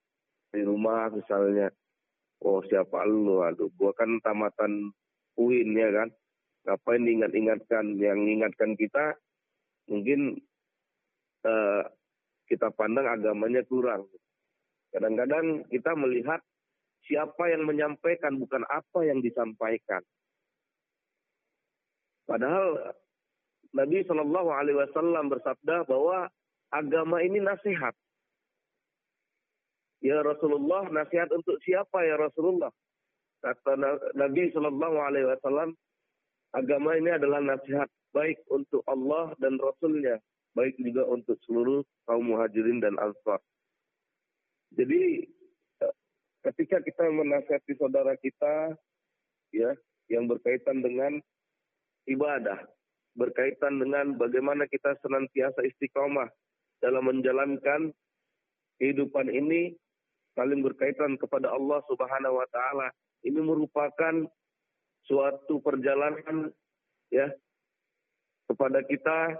di 0.52 0.64
rumah 0.64 1.12
misalnya. 1.12 1.72
Oh 2.42 2.60
siapa 2.66 3.06
lu? 3.06 3.44
Aduh 3.46 3.70
gua 3.78 3.94
kan 3.94 4.20
tamatan 4.24 4.92
UIN 5.38 5.78
ya 5.78 5.90
kan? 5.94 6.10
Ngapain 6.68 7.04
diingat-ingatkan? 7.06 7.86
Yang 7.98 8.20
ingatkan 8.40 8.72
kita 8.76 9.06
mungkin 9.88 10.42
uh, 11.46 11.84
kita 12.52 12.68
pandang 12.76 13.08
agamanya 13.08 13.64
kurang 13.72 14.04
kadang-kadang 14.92 15.64
kita 15.72 15.96
melihat 15.96 16.44
siapa 17.08 17.48
yang 17.48 17.64
menyampaikan 17.64 18.36
bukan 18.36 18.68
apa 18.68 19.08
yang 19.08 19.24
disampaikan 19.24 20.04
padahal 22.28 22.92
Nabi 23.72 24.04
Shallallahu 24.04 24.52
Alaihi 24.52 24.78
Wasallam 24.84 25.32
bersabda 25.32 25.88
bahwa 25.88 26.28
agama 26.76 27.24
ini 27.24 27.40
nasihat. 27.40 27.96
Ya 30.02 30.20
Rasulullah, 30.26 30.90
nasihat 30.92 31.30
untuk 31.32 31.62
siapa 31.62 32.04
ya 32.04 32.18
Rasulullah? 32.18 32.74
Kata 33.40 33.78
Nabi 34.18 34.50
Shallallahu 34.52 34.98
Alaihi 34.98 35.30
Wasallam, 35.30 35.72
agama 36.52 36.98
ini 37.00 37.16
adalah 37.16 37.40
nasihat 37.40 37.88
baik 38.12 38.44
untuk 38.52 38.84
Allah 38.92 39.32
dan 39.40 39.56
Rasulnya, 39.56 40.20
baik 40.56 40.76
juga 40.80 41.08
untuk 41.08 41.40
seluruh 41.48 41.84
kaum 42.08 42.28
muhajirin 42.28 42.84
dan 42.84 42.96
ansar. 43.00 43.40
Jadi 44.76 45.28
ketika 46.48 46.80
kita 46.82 47.08
menasihati 47.12 47.76
saudara 47.76 48.16
kita, 48.20 48.76
ya, 49.52 49.72
yang 50.08 50.28
berkaitan 50.28 50.84
dengan 50.84 51.20
ibadah, 52.08 52.60
berkaitan 53.16 53.80
dengan 53.80 54.16
bagaimana 54.16 54.68
kita 54.68 54.96
senantiasa 55.04 55.64
istiqomah 55.68 56.28
dalam 56.80 57.08
menjalankan 57.08 57.92
kehidupan 58.80 59.30
ini 59.30 59.76
saling 60.34 60.64
berkaitan 60.64 61.20
kepada 61.20 61.52
Allah 61.52 61.84
Subhanahu 61.92 62.40
wa 62.40 62.48
taala. 62.50 62.88
Ini 63.22 63.38
merupakan 63.38 64.26
suatu 65.06 65.62
perjalanan 65.62 66.50
ya 67.14 67.30
kepada 68.50 68.82
kita 68.88 69.38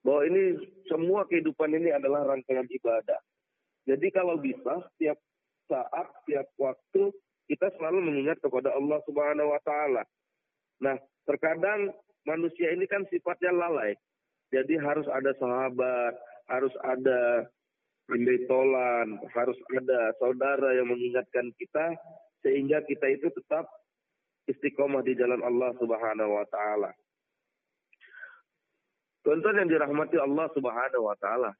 bahwa 0.00 0.22
ini 0.28 0.42
semua 0.88 1.28
kehidupan 1.28 1.76
ini 1.76 1.92
adalah 1.92 2.24
rangkaian 2.24 2.66
ibadah. 2.66 3.20
Jadi 3.84 4.06
kalau 4.12 4.40
bisa 4.40 4.80
setiap 4.92 5.18
saat, 5.68 6.06
setiap 6.22 6.46
waktu 6.56 7.12
kita 7.50 7.70
selalu 7.76 8.06
mengingat 8.06 8.38
kepada 8.38 8.70
Allah 8.74 8.98
Subhanahu 9.04 9.50
wa 9.50 9.60
taala. 9.66 10.02
Nah, 10.80 10.96
terkadang 11.26 11.92
manusia 12.24 12.72
ini 12.72 12.86
kan 12.86 13.04
sifatnya 13.10 13.52
lalai. 13.52 13.98
Jadi 14.50 14.78
harus 14.78 15.06
ada 15.10 15.30
sahabat, 15.38 16.14
harus 16.50 16.74
ada 16.82 17.46
pendetolan, 18.10 19.18
harus 19.30 19.58
ada 19.78 20.10
saudara 20.18 20.74
yang 20.74 20.90
mengingatkan 20.90 21.54
kita 21.54 21.94
sehingga 22.42 22.82
kita 22.88 23.06
itu 23.14 23.30
tetap 23.30 23.70
istiqomah 24.50 25.06
di 25.06 25.14
jalan 25.14 25.42
Allah 25.46 25.70
Subhanahu 25.78 26.34
wa 26.34 26.46
taala. 26.50 26.90
Tonton 29.30 29.62
yang 29.62 29.70
dirahmati 29.70 30.18
Allah 30.18 30.50
Subhanahu 30.58 31.06
wa 31.06 31.14
taala. 31.22 31.54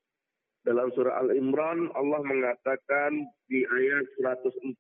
Dalam 0.67 0.91
surah 0.91 1.23
Al-Imran 1.23 1.87
Allah 1.95 2.19
mengatakan 2.27 3.31
di 3.47 3.63
ayat 3.63 4.11
104 4.19 4.75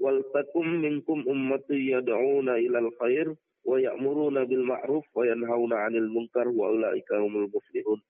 wal 0.00 0.24
takum 0.32 0.80
minkum 0.80 1.20
ummati 1.28 1.92
yad'una 1.92 2.64
ilal 2.64 2.88
khair 2.96 3.28
wa 3.60 3.76
ya'muruna 3.76 4.48
bil 4.48 4.64
ma'ruf 4.64 5.04
wa 5.12 5.20
yanhauna 5.28 5.84
'anil 5.84 6.08
munkar 6.08 6.48
wa 6.48 6.72
ulaika 6.72 7.20
humul 7.20 7.44
muflihun. 7.52 8.00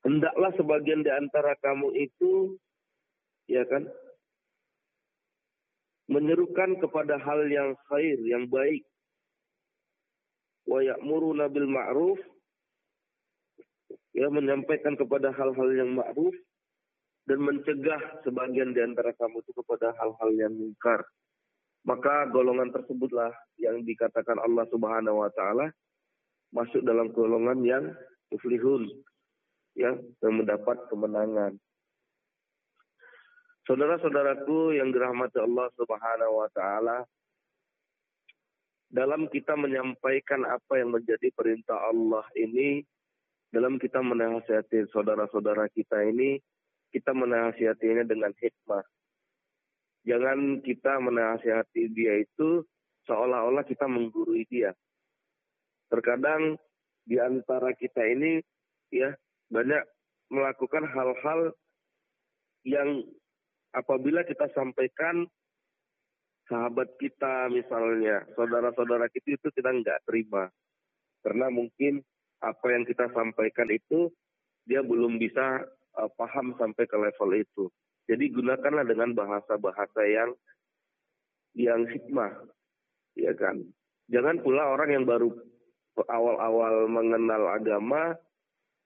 Hendaklah 0.00 0.56
sebagian 0.56 1.04
di 1.04 1.12
antara 1.12 1.52
kamu 1.60 1.92
itu 2.00 2.56
ya 3.44 3.68
kan 3.68 3.84
menyerukan 6.08 6.80
kepada 6.80 7.20
hal 7.20 7.44
yang 7.52 7.76
khair, 7.92 8.16
yang 8.24 8.48
baik. 8.48 8.88
Wa 10.64 10.80
ya'muruna 10.80 11.52
bil 11.52 11.68
ma'ruf 11.68 12.16
ya 14.16 14.32
menyampaikan 14.32 14.96
kepada 14.96 15.28
hal-hal 15.36 15.70
yang 15.76 15.92
ma'ruf 15.92 16.32
dan 17.28 17.44
mencegah 17.44 18.00
sebagian 18.24 18.72
di 18.72 18.80
antara 18.80 19.12
kamu 19.12 19.44
itu 19.44 19.52
kepada 19.60 19.92
hal-hal 20.00 20.30
yang 20.32 20.56
mungkar. 20.56 21.04
Maka 21.84 22.26
golongan 22.32 22.72
tersebutlah 22.72 23.30
yang 23.60 23.84
dikatakan 23.84 24.40
Allah 24.40 24.64
Subhanahu 24.72 25.22
wa 25.22 25.30
taala 25.36 25.68
masuk 26.50 26.80
dalam 26.82 27.12
golongan 27.12 27.60
yang 27.62 27.84
muflihun 28.32 28.88
yang 29.76 30.00
mendapat 30.24 30.80
kemenangan. 30.88 31.60
Saudara-saudaraku 33.68 34.78
yang 34.78 34.94
dirahmati 34.94 35.42
Allah 35.42 35.68
Subhanahu 35.76 36.32
wa 36.40 36.48
taala, 36.54 36.98
dalam 38.88 39.26
kita 39.28 39.58
menyampaikan 39.58 40.46
apa 40.46 40.80
yang 40.80 40.94
menjadi 40.94 41.28
perintah 41.34 41.76
Allah 41.90 42.24
ini 42.38 42.86
dalam 43.54 43.78
kita 43.78 44.02
menasihati 44.02 44.90
saudara-saudara 44.90 45.70
kita 45.72 46.02
ini, 46.06 46.38
kita 46.90 47.14
menasihatinya 47.14 48.06
dengan 48.06 48.32
hikmah. 48.34 48.84
Jangan 50.06 50.62
kita 50.62 51.02
menasihati 51.02 51.90
dia 51.90 52.22
itu 52.22 52.62
seolah-olah 53.10 53.66
kita 53.66 53.90
menggurui 53.90 54.46
dia. 54.46 54.70
Terkadang 55.90 56.58
di 57.06 57.18
antara 57.18 57.74
kita 57.74 58.02
ini 58.06 58.42
ya 58.90 59.14
banyak 59.50 59.82
melakukan 60.30 60.86
hal-hal 60.90 61.54
yang 62.66 63.06
apabila 63.70 64.26
kita 64.26 64.50
sampaikan 64.54 65.26
sahabat 66.50 66.90
kita 66.98 67.50
misalnya, 67.50 68.26
saudara-saudara 68.34 69.10
kita 69.10 69.38
itu 69.38 69.48
kita 69.54 69.70
nggak 69.70 70.02
terima. 70.06 70.50
Karena 71.22 71.50
mungkin 71.50 72.02
apa 72.42 72.66
yang 72.72 72.84
kita 72.84 73.08
sampaikan 73.12 73.68
itu 73.72 74.12
dia 74.66 74.82
belum 74.82 75.16
bisa 75.16 75.64
uh, 75.96 76.10
paham 76.18 76.52
sampai 76.58 76.84
ke 76.84 76.96
level 76.96 77.30
itu. 77.36 77.64
Jadi 78.06 78.30
gunakanlah 78.30 78.86
dengan 78.86 79.14
bahasa-bahasa 79.14 80.02
yang 80.06 80.30
yang 81.56 81.82
hikmah, 81.88 82.32
ya 83.18 83.32
kan. 83.34 83.64
Jangan 84.06 84.38
pula 84.44 84.70
orang 84.70 84.90
yang 84.94 85.04
baru 85.08 85.32
awal-awal 86.06 86.86
mengenal 86.86 87.50
agama 87.50 88.14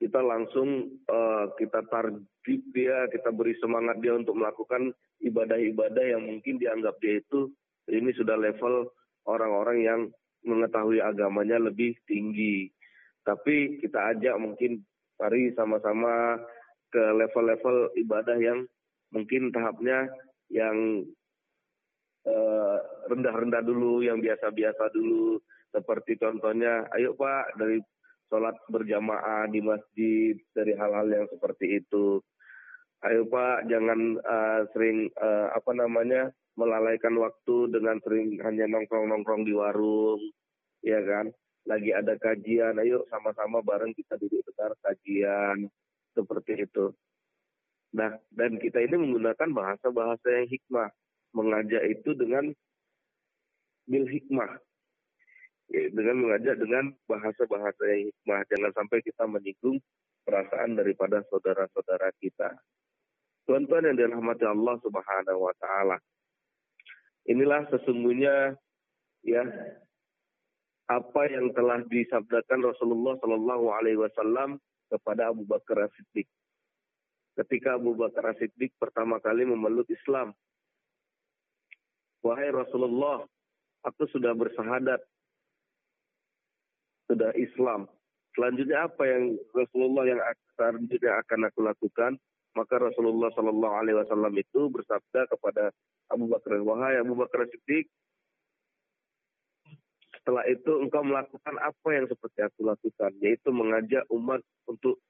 kita 0.01 0.17
langsung 0.17 0.97
uh, 1.05 1.53
kita 1.61 1.85
target 1.85 2.25
dia, 2.73 3.05
kita 3.13 3.29
beri 3.29 3.53
semangat 3.61 4.01
dia 4.01 4.17
untuk 4.17 4.33
melakukan 4.33 4.89
ibadah-ibadah 5.21 6.17
yang 6.17 6.25
mungkin 6.25 6.57
dianggap 6.57 6.97
dia 6.97 7.21
itu 7.21 7.53
ini 7.85 8.09
sudah 8.17 8.33
level 8.33 8.89
orang-orang 9.29 9.77
yang 9.85 10.01
mengetahui 10.41 10.97
agamanya 11.05 11.61
lebih 11.61 11.93
tinggi. 12.09 12.73
Tapi 13.21 13.81
kita 13.81 14.17
ajak 14.17 14.35
mungkin 14.41 14.81
mari 15.21 15.53
sama-sama 15.53 16.41
ke 16.89 17.03
level-level 17.13 17.93
ibadah 18.01 18.37
yang 18.41 18.65
mungkin 19.13 19.53
tahapnya 19.53 20.09
yang 20.51 21.05
rendah 22.21 22.81
rendah-rendah 23.09 23.61
dulu, 23.65 24.05
yang 24.05 24.21
biasa-biasa 24.21 24.93
dulu. 24.93 25.41
Seperti 25.71 26.19
contohnya, 26.19 26.85
ayo 26.93 27.15
Pak 27.15 27.57
dari 27.57 27.79
sholat 28.27 28.55
berjamaah 28.67 29.47
di 29.49 29.59
masjid, 29.63 30.35
dari 30.53 30.75
hal-hal 30.75 31.07
yang 31.09 31.25
seperti 31.31 31.81
itu. 31.81 32.19
Ayo 33.01 33.25
Pak, 33.25 33.65
jangan 33.65 34.21
uh, 34.21 34.61
sering 34.75 35.09
uh, 35.17 35.49
apa 35.57 35.71
namanya 35.73 36.29
melalaikan 36.53 37.17
waktu 37.17 37.71
dengan 37.73 37.97
sering 38.03 38.37
hanya 38.45 38.69
nongkrong-nongkrong 38.69 39.47
di 39.47 39.53
warung, 39.55 40.21
ya 40.85 41.01
kan? 41.01 41.33
Lagi 41.65 41.93
ada 41.93 42.17
kajian, 42.17 42.77
ayo 42.81 43.05
sama-sama 43.13 43.61
bareng 43.61 43.93
kita 43.93 44.17
duduk 44.17 44.41
dengar 44.49 44.73
kajian 44.81 45.69
seperti 46.17 46.65
itu. 46.65 46.89
Nah, 47.91 48.15
dan 48.31 48.55
kita 48.57 48.79
ini 48.81 48.95
menggunakan 48.97 49.49
bahasa-bahasa 49.51 50.25
yang 50.31 50.47
hikmah, 50.47 50.89
mengajak 51.35 51.83
itu 51.91 52.15
dengan 52.15 52.49
bil 53.85 54.07
hikmah, 54.07 54.51
ya, 55.67 55.91
dengan 55.91 56.15
mengajak 56.23 56.55
dengan 56.55 56.95
bahasa-bahasa 57.05 57.83
yang 57.91 58.09
hikmah. 58.09 58.39
Jangan 58.47 58.71
sampai 58.73 58.99
kita 59.03 59.23
menyinggung 59.27 59.77
perasaan 60.23 60.79
daripada 60.79 61.19
saudara-saudara 61.27 62.15
kita. 62.23 62.55
Tuan-tuan 63.43 63.91
yang 63.91 63.97
dirahmati 63.99 64.45
Allah 64.47 64.75
Subhanahu 64.79 65.39
wa 65.43 65.55
taala. 65.59 65.97
Inilah 67.27 67.67
sesungguhnya 67.69 68.55
ya 69.27 69.43
apa 70.91 71.21
yang 71.31 71.55
telah 71.55 71.79
disabdakan 71.87 72.67
Rasulullah 72.67 73.15
Shallallahu 73.23 73.65
Alaihi 73.71 73.99
Wasallam 74.03 74.59
kepada 74.91 75.31
Abu 75.31 75.47
Bakar 75.47 75.87
As-Siddiq. 75.87 76.27
Ketika 77.39 77.79
Abu 77.79 77.95
Bakar 77.95 78.35
As-Siddiq 78.35 78.75
pertama 78.75 79.23
kali 79.23 79.47
memeluk 79.47 79.87
Islam, 79.87 80.35
wahai 82.19 82.51
Rasulullah, 82.51 83.23
aku 83.87 84.03
sudah 84.11 84.35
bersahadat, 84.35 84.99
sudah 87.07 87.31
Islam. 87.39 87.87
Selanjutnya 88.35 88.87
apa 88.87 89.03
yang 89.07 89.35
Rasulullah 89.55 90.03
yang 90.07 90.19
selanjutnya 90.59 91.23
akan 91.23 91.39
aku 91.47 91.59
lakukan? 91.63 92.19
Maka 92.51 92.83
Rasulullah 92.83 93.31
Shallallahu 93.31 93.75
Alaihi 93.79 93.95
Wasallam 93.95 94.35
itu 94.35 94.67
bersabda 94.67 95.23
kepada 95.31 95.71
Abu 96.11 96.27
Bakar, 96.27 96.59
wahai 96.59 96.99
Abu 96.99 97.15
Bakar 97.15 97.47
Siddiq, 97.47 97.87
setelah 100.21 100.45
itu 100.45 100.71
engkau 100.85 101.01
melakukan 101.01 101.55
apa 101.57 101.87
yang 101.89 102.05
seperti 102.05 102.45
aku 102.45 102.61
lakukan, 102.69 103.09
yaitu 103.25 103.49
mengajak 103.49 104.05
umat 104.13 104.45
untuk 104.69 105.01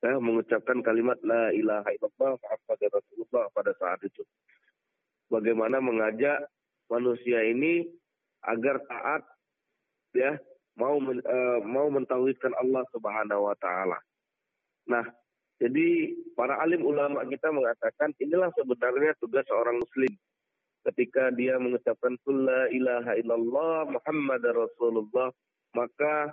ya, 0.00 0.16
mengucapkan 0.16 0.80
kalimat 0.80 1.20
la 1.20 1.52
ilaha 1.52 1.84
illallah 1.92 2.40
pada 2.40 2.86
Rasulullah 2.88 3.44
pada 3.52 3.76
saat 3.76 4.00
itu. 4.08 4.24
Bagaimana 5.28 5.84
mengajak 5.84 6.48
manusia 6.88 7.44
ini 7.44 7.84
agar 8.40 8.80
taat 8.88 9.20
ya 10.16 10.40
mau 10.80 10.96
men, 10.96 11.20
uh, 11.20 11.60
mau 11.60 11.92
mentauhidkan 11.92 12.56
Allah 12.56 12.88
Subhanahu 12.96 13.52
wa 13.52 13.56
taala. 13.60 14.00
Nah, 14.88 15.04
jadi 15.60 16.16
para 16.32 16.56
alim 16.64 16.88
ulama 16.88 17.20
kita 17.28 17.52
mengatakan 17.52 18.16
inilah 18.16 18.48
sebenarnya 18.56 19.12
tugas 19.20 19.44
seorang 19.44 19.76
muslim 19.76 20.08
ketika 20.92 21.34
dia 21.34 21.58
mengucapkan 21.58 22.14
la 22.26 22.70
ilaha 22.70 23.12
illallah 23.18 23.90
Muhammad 23.90 24.42
Rasulullah 24.46 25.34
maka 25.74 26.32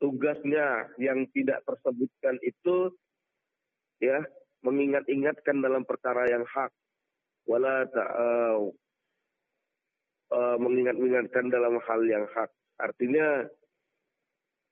tugasnya 0.00 0.88
yang 0.96 1.28
tidak 1.36 1.60
tersebutkan 1.68 2.40
itu 2.40 2.90
ya 4.00 4.24
mengingat-ingatkan 4.64 5.60
dalam 5.60 5.84
perkara 5.84 6.28
yang 6.28 6.44
hak. 6.48 6.72
Wala 7.48 7.84
uh, 7.88 8.58
uh, 10.32 10.56
mengingat-ingatkan 10.60 11.52
dalam 11.52 11.80
hal 11.84 12.00
yang 12.08 12.24
hak. 12.32 12.50
Artinya 12.80 13.44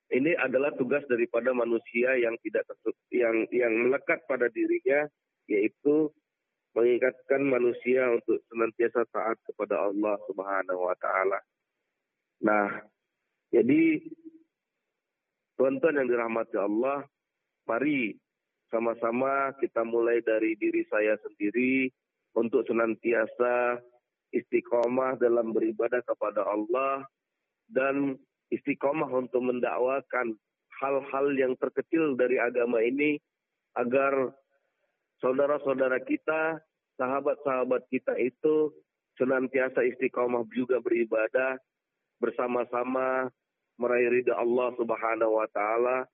ini 0.09 0.33
adalah 0.41 0.73
tugas 0.77 1.05
daripada 1.05 1.53
manusia 1.53 2.17
yang 2.17 2.33
tidak 2.41 2.65
yang 3.13 3.45
yang 3.53 3.73
melekat 3.89 4.25
pada 4.25 4.49
dirinya 4.49 5.05
yaitu 5.49 6.09
mengingatkan 6.77 7.43
manusia 7.45 8.13
untuk 8.13 8.41
senantiasa 8.53 9.09
taat 9.13 9.37
kepada 9.49 9.89
Allah 9.89 10.17
Subhanahu 10.29 10.81
wa 10.85 10.97
taala. 11.01 11.41
Nah, 12.45 12.69
jadi 13.51 14.05
tuan-tuan 15.57 15.99
yang 15.99 16.09
dirahmati 16.09 16.57
Allah, 16.61 17.03
mari 17.65 18.15
sama-sama 18.69 19.57
kita 19.59 19.81
mulai 19.83 20.21
dari 20.21 20.55
diri 20.61 20.85
saya 20.93 21.17
sendiri 21.25 21.89
untuk 22.37 22.69
senantiasa 22.69 23.81
istiqomah 24.37 25.17
dalam 25.17 25.57
beribadah 25.57 26.05
kepada 26.05 26.45
Allah 26.45 27.09
dan 27.73 28.21
istiqomah 28.53 29.09
untuk 29.09 29.41
mendakwakan 29.41 30.37
hal-hal 30.79 31.27
yang 31.35 31.57
terkecil 31.57 32.15
dari 32.15 32.37
agama 32.37 32.85
ini 32.85 33.17
agar 33.77 34.33
saudara-saudara 35.23 35.99
kita, 36.03 36.63
sahabat-sahabat 36.99 37.87
kita 37.91 38.15
itu 38.19 38.75
senantiasa 39.19 39.83
istiqomah 39.83 40.47
juga 40.55 40.79
beribadah 40.79 41.59
bersama-sama 42.23 43.31
meraih 43.79 44.11
ridha 44.11 44.35
Allah 44.35 44.75
Subhanahu 44.75 45.39
wa 45.39 45.47
taala 45.55 46.07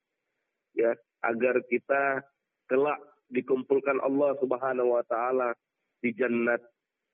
ya 0.77 0.93
agar 1.25 1.61
kita 1.69 2.21
kelak 2.69 3.01
dikumpulkan 3.33 4.01
Allah 4.05 4.37
Subhanahu 4.41 5.01
wa 5.01 5.05
taala 5.09 5.57
di 6.05 6.13
jannat 6.13 6.61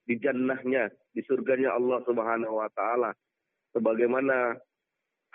di 0.07 0.19
jannahnya 0.19 0.91
di 1.15 1.23
surganya 1.27 1.75
Allah 1.75 2.03
Subhanahu 2.03 2.59
wa 2.59 2.71
taala. 2.75 3.15
Sebagaimana 3.71 4.59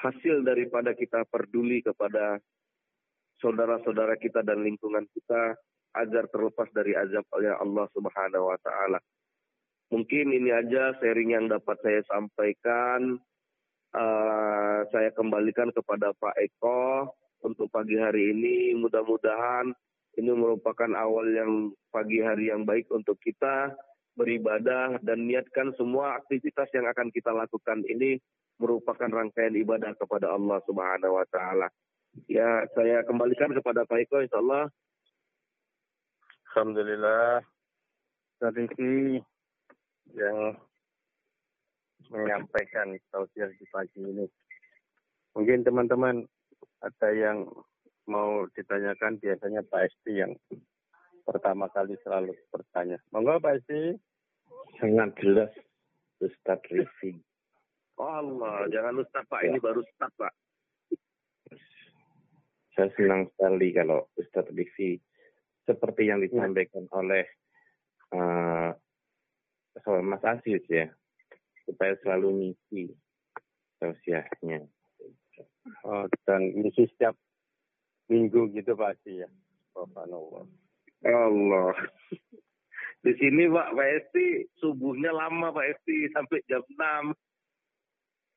hasil 0.04 0.44
daripada 0.44 0.92
kita 0.92 1.24
peduli 1.32 1.80
kepada 1.80 2.36
saudara-saudara 3.40 4.20
kita 4.20 4.44
dan 4.44 4.68
lingkungan 4.68 5.08
kita 5.16 5.56
agar 5.96 6.28
terlepas 6.30 6.68
dari 6.76 6.94
azab 6.94 7.24
Allah 7.34 7.88
Subhanahu 7.96 8.52
wa 8.52 8.58
taala. 8.60 9.00
Mungkin 9.94 10.34
ini 10.34 10.50
aja 10.50 10.98
sharing 11.00 11.38
yang 11.38 11.46
dapat 11.48 11.78
saya 11.86 12.02
sampaikan. 12.10 13.22
Uh, 13.96 14.84
saya 14.92 15.08
kembalikan 15.16 15.72
kepada 15.72 16.12
Pak 16.20 16.36
Eko 16.36 17.16
untuk 17.48 17.72
pagi 17.72 17.96
hari 17.96 18.36
ini. 18.36 18.76
Mudah-mudahan 18.76 19.72
ini 20.20 20.32
merupakan 20.36 20.92
awal 21.00 21.32
yang 21.32 21.72
pagi 21.96 22.20
hari 22.20 22.52
yang 22.52 22.68
baik 22.68 22.92
untuk 22.92 23.16
kita 23.24 23.72
beribadah 24.16 25.00
dan 25.04 25.28
niatkan 25.28 25.76
semua 25.76 26.20
aktivitas 26.20 26.72
yang 26.72 26.88
akan 26.88 27.12
kita 27.12 27.36
lakukan 27.36 27.84
ini 27.88 28.20
merupakan 28.56 29.12
rangkaian 29.12 29.56
ibadah 29.60 29.92
kepada 30.00 30.32
Allah 30.32 30.64
Subhanahu 30.64 31.20
wa 31.20 31.28
taala. 31.28 31.68
Ya, 32.32 32.64
saya 32.72 33.04
kembalikan 33.04 33.52
kepada 33.52 33.84
Pak 33.84 34.08
Eko 34.08 34.24
insyaallah. 34.24 34.72
Alhamdulillah. 36.56 37.44
Tadi 38.40 38.64
yang 40.16 40.56
menyampaikan 42.08 42.96
tausiah 43.12 43.52
di 43.52 43.68
pagi 43.68 44.00
ini. 44.00 44.24
Mungkin 45.36 45.68
teman-teman 45.68 46.24
ada 46.80 47.10
yang 47.12 47.44
mau 48.08 48.48
ditanyakan 48.56 49.20
biasanya 49.20 49.68
Pak 49.68 49.84
Esti 49.84 50.24
yang 50.24 50.32
pertama 51.28 51.68
kali 51.76 52.00
selalu 52.08 52.32
bertanya. 52.48 53.04
Monggo 53.12 53.36
Pak 53.36 53.60
Esti. 53.60 54.00
Sangat 54.80 55.12
jelas 55.20 55.52
Ustaz 56.24 56.64
Rifi. 56.72 57.20
Oh 58.00 58.16
Allah, 58.16 58.72
jangan 58.72 59.04
Ustaz 59.04 59.28
Pak, 59.28 59.44
ini 59.44 59.60
baru 59.60 59.84
Ustaz 59.84 60.08
Pak. 60.16 60.32
Saya 62.80 62.88
senang 62.96 63.28
sekali 63.36 63.76
kalau 63.76 64.08
Ustaz 64.16 64.48
Rifi 64.56 65.04
seperti 65.66 66.08
yang 66.10 66.22
disampaikan 66.22 66.86
oleh 66.94 67.26
uh, 68.14 68.72
Mas 70.02 70.24
Aziz 70.24 70.64
ya, 70.72 70.88
supaya 71.68 71.98
selalu 72.02 72.54
ngisi 72.54 72.94
sosialnya. 73.82 74.64
Oh, 75.84 76.06
dan 76.30 76.54
ngisi 76.54 76.86
setiap 76.94 77.18
minggu 78.08 78.54
gitu 78.54 78.78
pasti 78.78 79.20
ya. 79.22 79.30
Allah. 79.76 80.46
Allah. 81.06 81.74
Di 83.06 83.14
sini 83.22 83.46
Pak 83.46 83.78
Pak 83.78 83.90
Esti 84.02 84.50
subuhnya 84.58 85.14
lama 85.14 85.54
Pak 85.54 85.78
Esti 85.78 86.10
sampai 86.14 86.42
jam 86.50 86.64
6. 86.66 87.14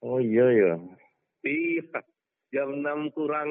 Oh 0.04 0.20
iya 0.20 0.46
ya. 0.52 0.72
Iya. 1.44 2.00
Jam 2.52 2.84
6 2.84 3.16
kurang 3.16 3.48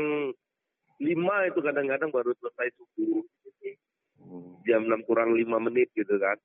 5 1.02 1.50
itu 1.50 1.60
kadang-kadang 1.62 2.10
baru 2.14 2.34
selesai 2.38 2.70
subuh. 2.78 3.22
Jam 4.68 4.86
6 4.86 5.08
kurang 5.08 5.34
5 5.34 5.48
menit 5.72 5.92
gitu 5.96 6.16
kan. 6.20 6.38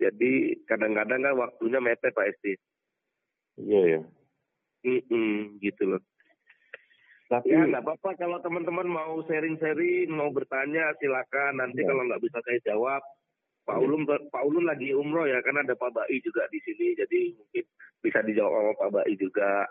Jadi 0.00 0.64
kadang-kadang 0.66 1.20
kan 1.22 1.34
waktunya 1.36 1.78
mepet 1.78 2.12
Pak 2.12 2.28
Esti. 2.32 2.52
Iya 3.60 3.80
ya. 3.98 4.00
Mm 4.82 5.02
-mm, 5.06 5.36
gitu 5.62 5.94
loh. 5.94 6.02
Tapi 7.30 7.48
ya 7.48 7.64
nggak 7.64 7.84
apa-apa 7.86 8.12
kalau 8.20 8.36
teman-teman 8.44 8.84
mau 8.84 9.16
sharing-sharing, 9.24 10.12
mau 10.12 10.28
bertanya 10.28 10.92
silakan. 11.00 11.64
Nanti 11.64 11.80
ya. 11.80 11.88
kalau 11.88 12.04
nggak 12.04 12.20
bisa 12.20 12.38
saya 12.44 12.60
jawab, 12.66 13.00
Pak 13.64 13.78
ya. 13.78 13.82
Ulum 13.88 14.02
Pak 14.04 14.42
Ulum 14.44 14.68
lagi 14.68 14.92
umroh 14.92 15.24
ya, 15.24 15.40
kan 15.40 15.56
ada 15.56 15.72
Pak 15.72 15.96
Bai 15.96 16.18
juga 16.20 16.44
di 16.52 16.60
sini, 16.60 16.92
jadi 16.92 17.32
mungkin 17.32 17.64
bisa 18.04 18.20
dijawab 18.20 18.52
sama 18.52 18.72
Pak 18.76 18.90
Bai 18.92 19.14
juga, 19.16 19.64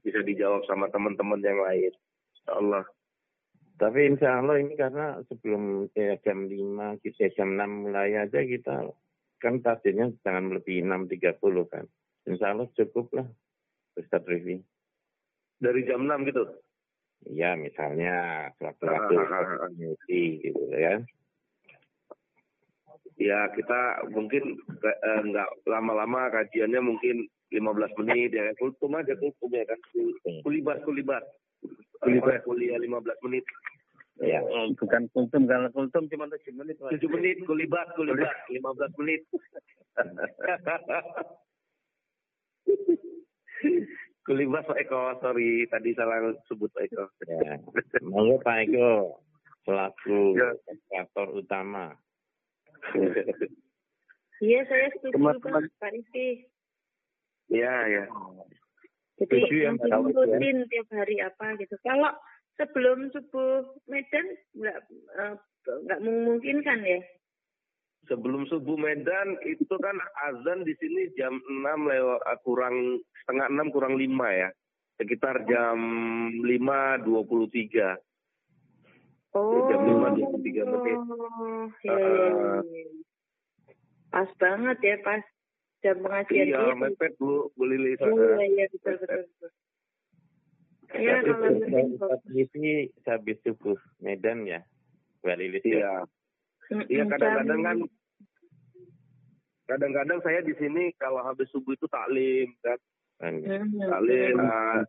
bisa 0.00 0.20
dijawab 0.24 0.62
sama 0.64 0.86
teman-teman 0.88 1.44
yang 1.44 1.60
lain. 1.60 1.92
Insya 2.40 2.52
Allah. 2.56 2.84
Tapi 3.74 4.00
insya 4.06 4.38
Allah 4.38 4.62
ini 4.62 4.78
karena 4.78 5.18
sebelum 5.26 5.90
ya, 5.98 6.14
jam 6.22 6.46
5, 6.46 7.02
kita 7.02 7.34
jam 7.34 7.58
6 7.58 7.90
mulai 7.90 8.14
aja 8.14 8.40
kita 8.42 8.86
kan 9.42 9.60
targetnya 9.60 10.14
jangan 10.22 10.54
lebih 10.54 10.86
6.30 10.86 11.42
kan. 11.68 11.84
Insya 12.24 12.54
Allah 12.54 12.70
cukup 12.72 13.12
lah 13.18 13.26
Ustaz 13.98 14.22
Rivi. 14.24 14.62
Dari 15.58 15.80
jam 15.84 16.06
6 16.06 16.30
gitu? 16.30 16.44
ya 17.32 17.56
misalnya 17.56 18.48
sewaktu-waktu 18.60 19.14
ngisi 19.80 20.22
gitu 20.44 20.62
ya. 20.76 21.00
Ya 23.14 23.46
kita 23.54 24.10
mungkin 24.10 24.58
eh, 24.82 25.20
nggak 25.30 25.64
lama-lama 25.70 26.28
kajiannya 26.34 26.82
mungkin 26.82 27.30
15 27.54 27.98
menit 28.02 28.34
ya 28.34 28.50
kultum 28.58 28.98
aja 28.98 29.14
kultum 29.14 29.54
ya 29.54 29.62
kan 29.62 29.78
kulibat 30.42 30.82
kulibat 30.82 31.22
kulibat 32.04 32.44
kuliah 32.44 32.78
15 32.78 33.24
menit 33.26 33.44
Ya, 34.22 34.38
bukan 34.78 35.10
kultum 35.10 35.50
karena 35.50 35.66
kultum 35.74 36.06
cuma 36.06 36.30
7 36.30 36.54
menit. 36.54 36.78
7 36.78 37.02
menit 37.10 37.42
kulibat 37.50 37.98
kulibat 37.98 38.30
15 38.46 38.94
menit. 39.02 39.26
Kulibas 44.24 44.64
Pak 44.64 44.80
Eko, 44.80 45.20
sorry 45.20 45.68
tadi 45.68 45.92
salah 45.92 46.32
sebut 46.48 46.72
Pak 46.72 46.88
Eko. 46.88 47.04
Ya. 47.28 47.60
Monggo 48.06 48.40
Pak 48.40 48.64
Eko 48.64 49.20
selaku 49.68 50.32
ya. 50.32 51.04
utama. 51.28 51.92
Iya, 54.42 54.60
saya 54.68 54.88
setuju 54.96 55.14
Teman-teman. 55.16 55.64
Pak 55.76 55.90
Rizky. 55.92 56.48
Iya, 57.52 57.74
ya. 57.88 58.04
Jadi 59.14 59.56
yang 59.62 59.78
rutin 59.78 60.66
ya. 60.66 60.66
tiap 60.66 60.88
hari 60.90 61.22
apa 61.22 61.54
gitu. 61.62 61.78
Kalau 61.86 62.10
sebelum 62.58 63.14
subuh 63.14 63.62
Medan 63.86 64.26
nggak 64.58 64.78
eh, 65.22 65.34
nggak 65.64 66.00
memungkinkan 66.02 66.82
ya? 66.82 67.00
sebelum 68.08 68.46
subuh 68.48 68.76
Medan 68.76 69.36
itu 69.44 69.74
kan 69.80 69.96
azan 70.28 70.64
di 70.64 70.74
sini 70.80 71.08
jam 71.16 71.40
6 71.40 71.64
lewat 71.64 72.20
uh, 72.24 72.38
kurang 72.44 73.00
setengah 73.24 73.48
6 73.48 73.74
kurang 73.74 73.94
5 73.96 74.08
ya. 74.40 74.50
Sekitar 74.94 75.42
jam 75.50 75.78
5.23. 76.38 77.98
Oh. 79.34 79.66
Jam 79.66 79.80
5.23 79.82 80.70
menit. 80.70 80.98
Oh, 81.02 81.66
ya, 81.82 81.90
uh, 81.90 82.62
Pas 84.14 84.30
banget 84.38 84.78
ya, 84.78 84.94
pas 85.02 85.18
jam 85.84 86.00
pengajian 86.00 86.46
iya, 86.48 86.58
itu. 86.64 86.80
mepet 86.80 87.12
Bu, 87.20 87.52
Bu 87.52 87.62
Lilis. 87.68 88.00
Oh, 88.00 88.08
iya, 88.08 88.40
iya, 88.48 88.64
betul, 88.72 88.96
betul, 89.04 89.22
betul. 89.28 89.50
Ya, 90.94 91.14
kalau 91.26 92.16
ini 92.32 92.88
habis 93.04 93.36
subuh 93.44 93.76
Medan 94.00 94.48
ya, 94.48 94.64
Bu 95.20 95.28
Lilis. 95.36 95.60
Ya? 95.60 95.76
Iya. 95.76 95.94
Iya 96.88 97.04
kadang-kadang 97.12 97.60
kan 97.60 97.78
kadang-kadang 99.68 100.18
saya 100.24 100.40
di 100.40 100.56
sini 100.56 100.92
kalau 100.96 101.20
habis 101.20 101.48
subuh 101.52 101.76
itu 101.76 101.84
taklim 101.92 102.48
kan 102.64 102.80
taklim 103.20 104.36
uh, 104.40 104.80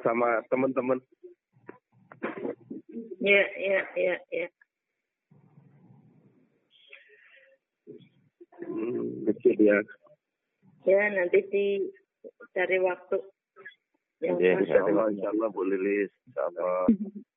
sama 0.00 0.40
teman-teman 0.48 1.00
ya 3.20 3.44
ya 3.56 3.80
ya 3.96 4.14
ya 4.32 4.46
hmm, 8.68 9.28
betul 9.28 9.56
ya 9.60 9.78
ya 10.84 11.02
nanti 11.12 11.40
di 11.48 11.66
cari 12.52 12.78
waktu 12.80 13.16
yang 14.22 14.40
ya, 14.40 14.56
insya 14.56 14.80
Allah, 14.80 15.12
insya 15.12 15.28
Allah 15.36 15.48
Bu 15.52 15.68
Lilis, 15.68 16.08
insya 16.30 16.48
Allah. 16.48 16.86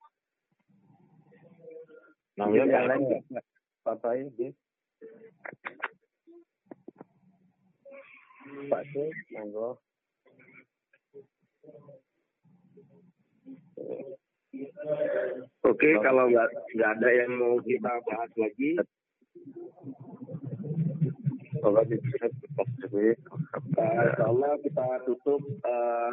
Namanya 2.37 2.69
yang 2.69 2.85
lain 2.85 3.01
nggak? 3.09 3.43
Bapak 3.81 4.13
ini. 4.13 4.53
Pak 8.71 8.83
C, 8.93 9.09
monggo. 9.35 9.81
Oke, 15.67 15.89
kalau 15.99 16.31
nggak 16.31 16.47
nggak 16.77 16.91
ada 17.01 17.09
yang 17.11 17.31
mau 17.35 17.59
kita 17.65 17.91
bahas 18.05 18.31
lagi, 18.37 18.79
Kalau 21.61 21.81
bisa 21.85 22.27
kita 24.63 24.87
tutup 25.05 25.41
uh, 25.63 26.11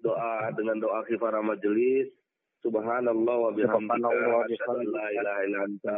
doa 0.00 0.52
dengan 0.56 0.80
doa 0.80 1.04
kifara 1.06 1.40
majelis. 1.44 2.08
Subhanallah 2.60 3.36
wa 3.40 3.50
bihamdika 3.56 4.12
la 4.84 5.06
ilaha 5.16 5.40
illa 5.48 5.58
anta 5.64 5.96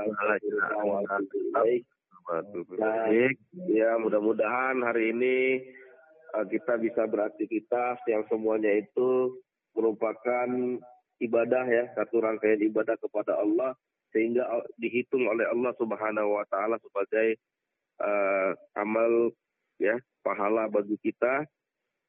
ya 3.66 3.98
mudah-mudahan 3.98 4.78
hari 4.86 5.10
ini 5.10 5.58
uh, 6.38 6.46
kita 6.46 6.78
bisa 6.78 7.10
beraktivitas 7.10 7.98
yang 8.06 8.22
semuanya 8.30 8.70
itu 8.78 9.42
merupakan 9.74 10.48
ibadah 11.18 11.64
ya 11.66 11.90
satu 11.98 12.22
rangkaian 12.22 12.62
ibadah 12.62 12.94
kepada 13.02 13.42
Allah 13.42 13.74
sehingga 14.14 14.44
dihitung 14.76 15.24
oleh 15.26 15.48
Allah 15.48 15.72
Subhanahu 15.80 16.36
wa 16.36 16.44
taala 16.46 16.76
sebagai 16.78 17.40
uh, 18.00 18.50
amal 18.78 19.34
ya 19.76 19.98
pahala 20.22 20.70
bagi 20.70 20.96
kita 21.02 21.44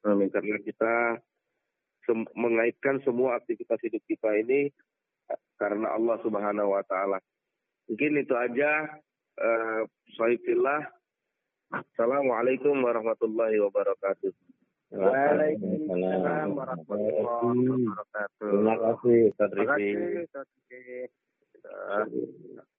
Amin. 0.06 0.30
karena 0.30 0.56
kita 0.62 1.18
sem- 2.06 2.30
mengaitkan 2.38 3.02
semua 3.02 3.40
aktivitas 3.40 3.80
hidup 3.82 4.00
kita 4.06 4.30
ini 4.38 4.70
uh, 5.32 5.40
karena 5.58 5.92
Allah 5.92 6.16
Subhanahu 6.22 6.72
wa 6.72 6.82
taala. 6.86 7.18
Mungkin 7.90 8.16
itu 8.22 8.32
aja 8.32 8.88
uh, 9.40 9.82
Saifillah. 10.16 10.88
Assalamualaikum 11.74 12.78
warahmatullahi 12.86 13.58
wabarakatuh. 13.58 14.30
Waalaikumsalam 14.94 16.54
warahmatullahi 16.54 17.82
wabarakatuh. 17.90 18.46
Terima 18.46 18.74
kasih 18.78 19.18
Ustaz 19.34 19.48
Terima 19.50 19.74
kasih. 19.74 19.92
Ustaz. 21.58 22.70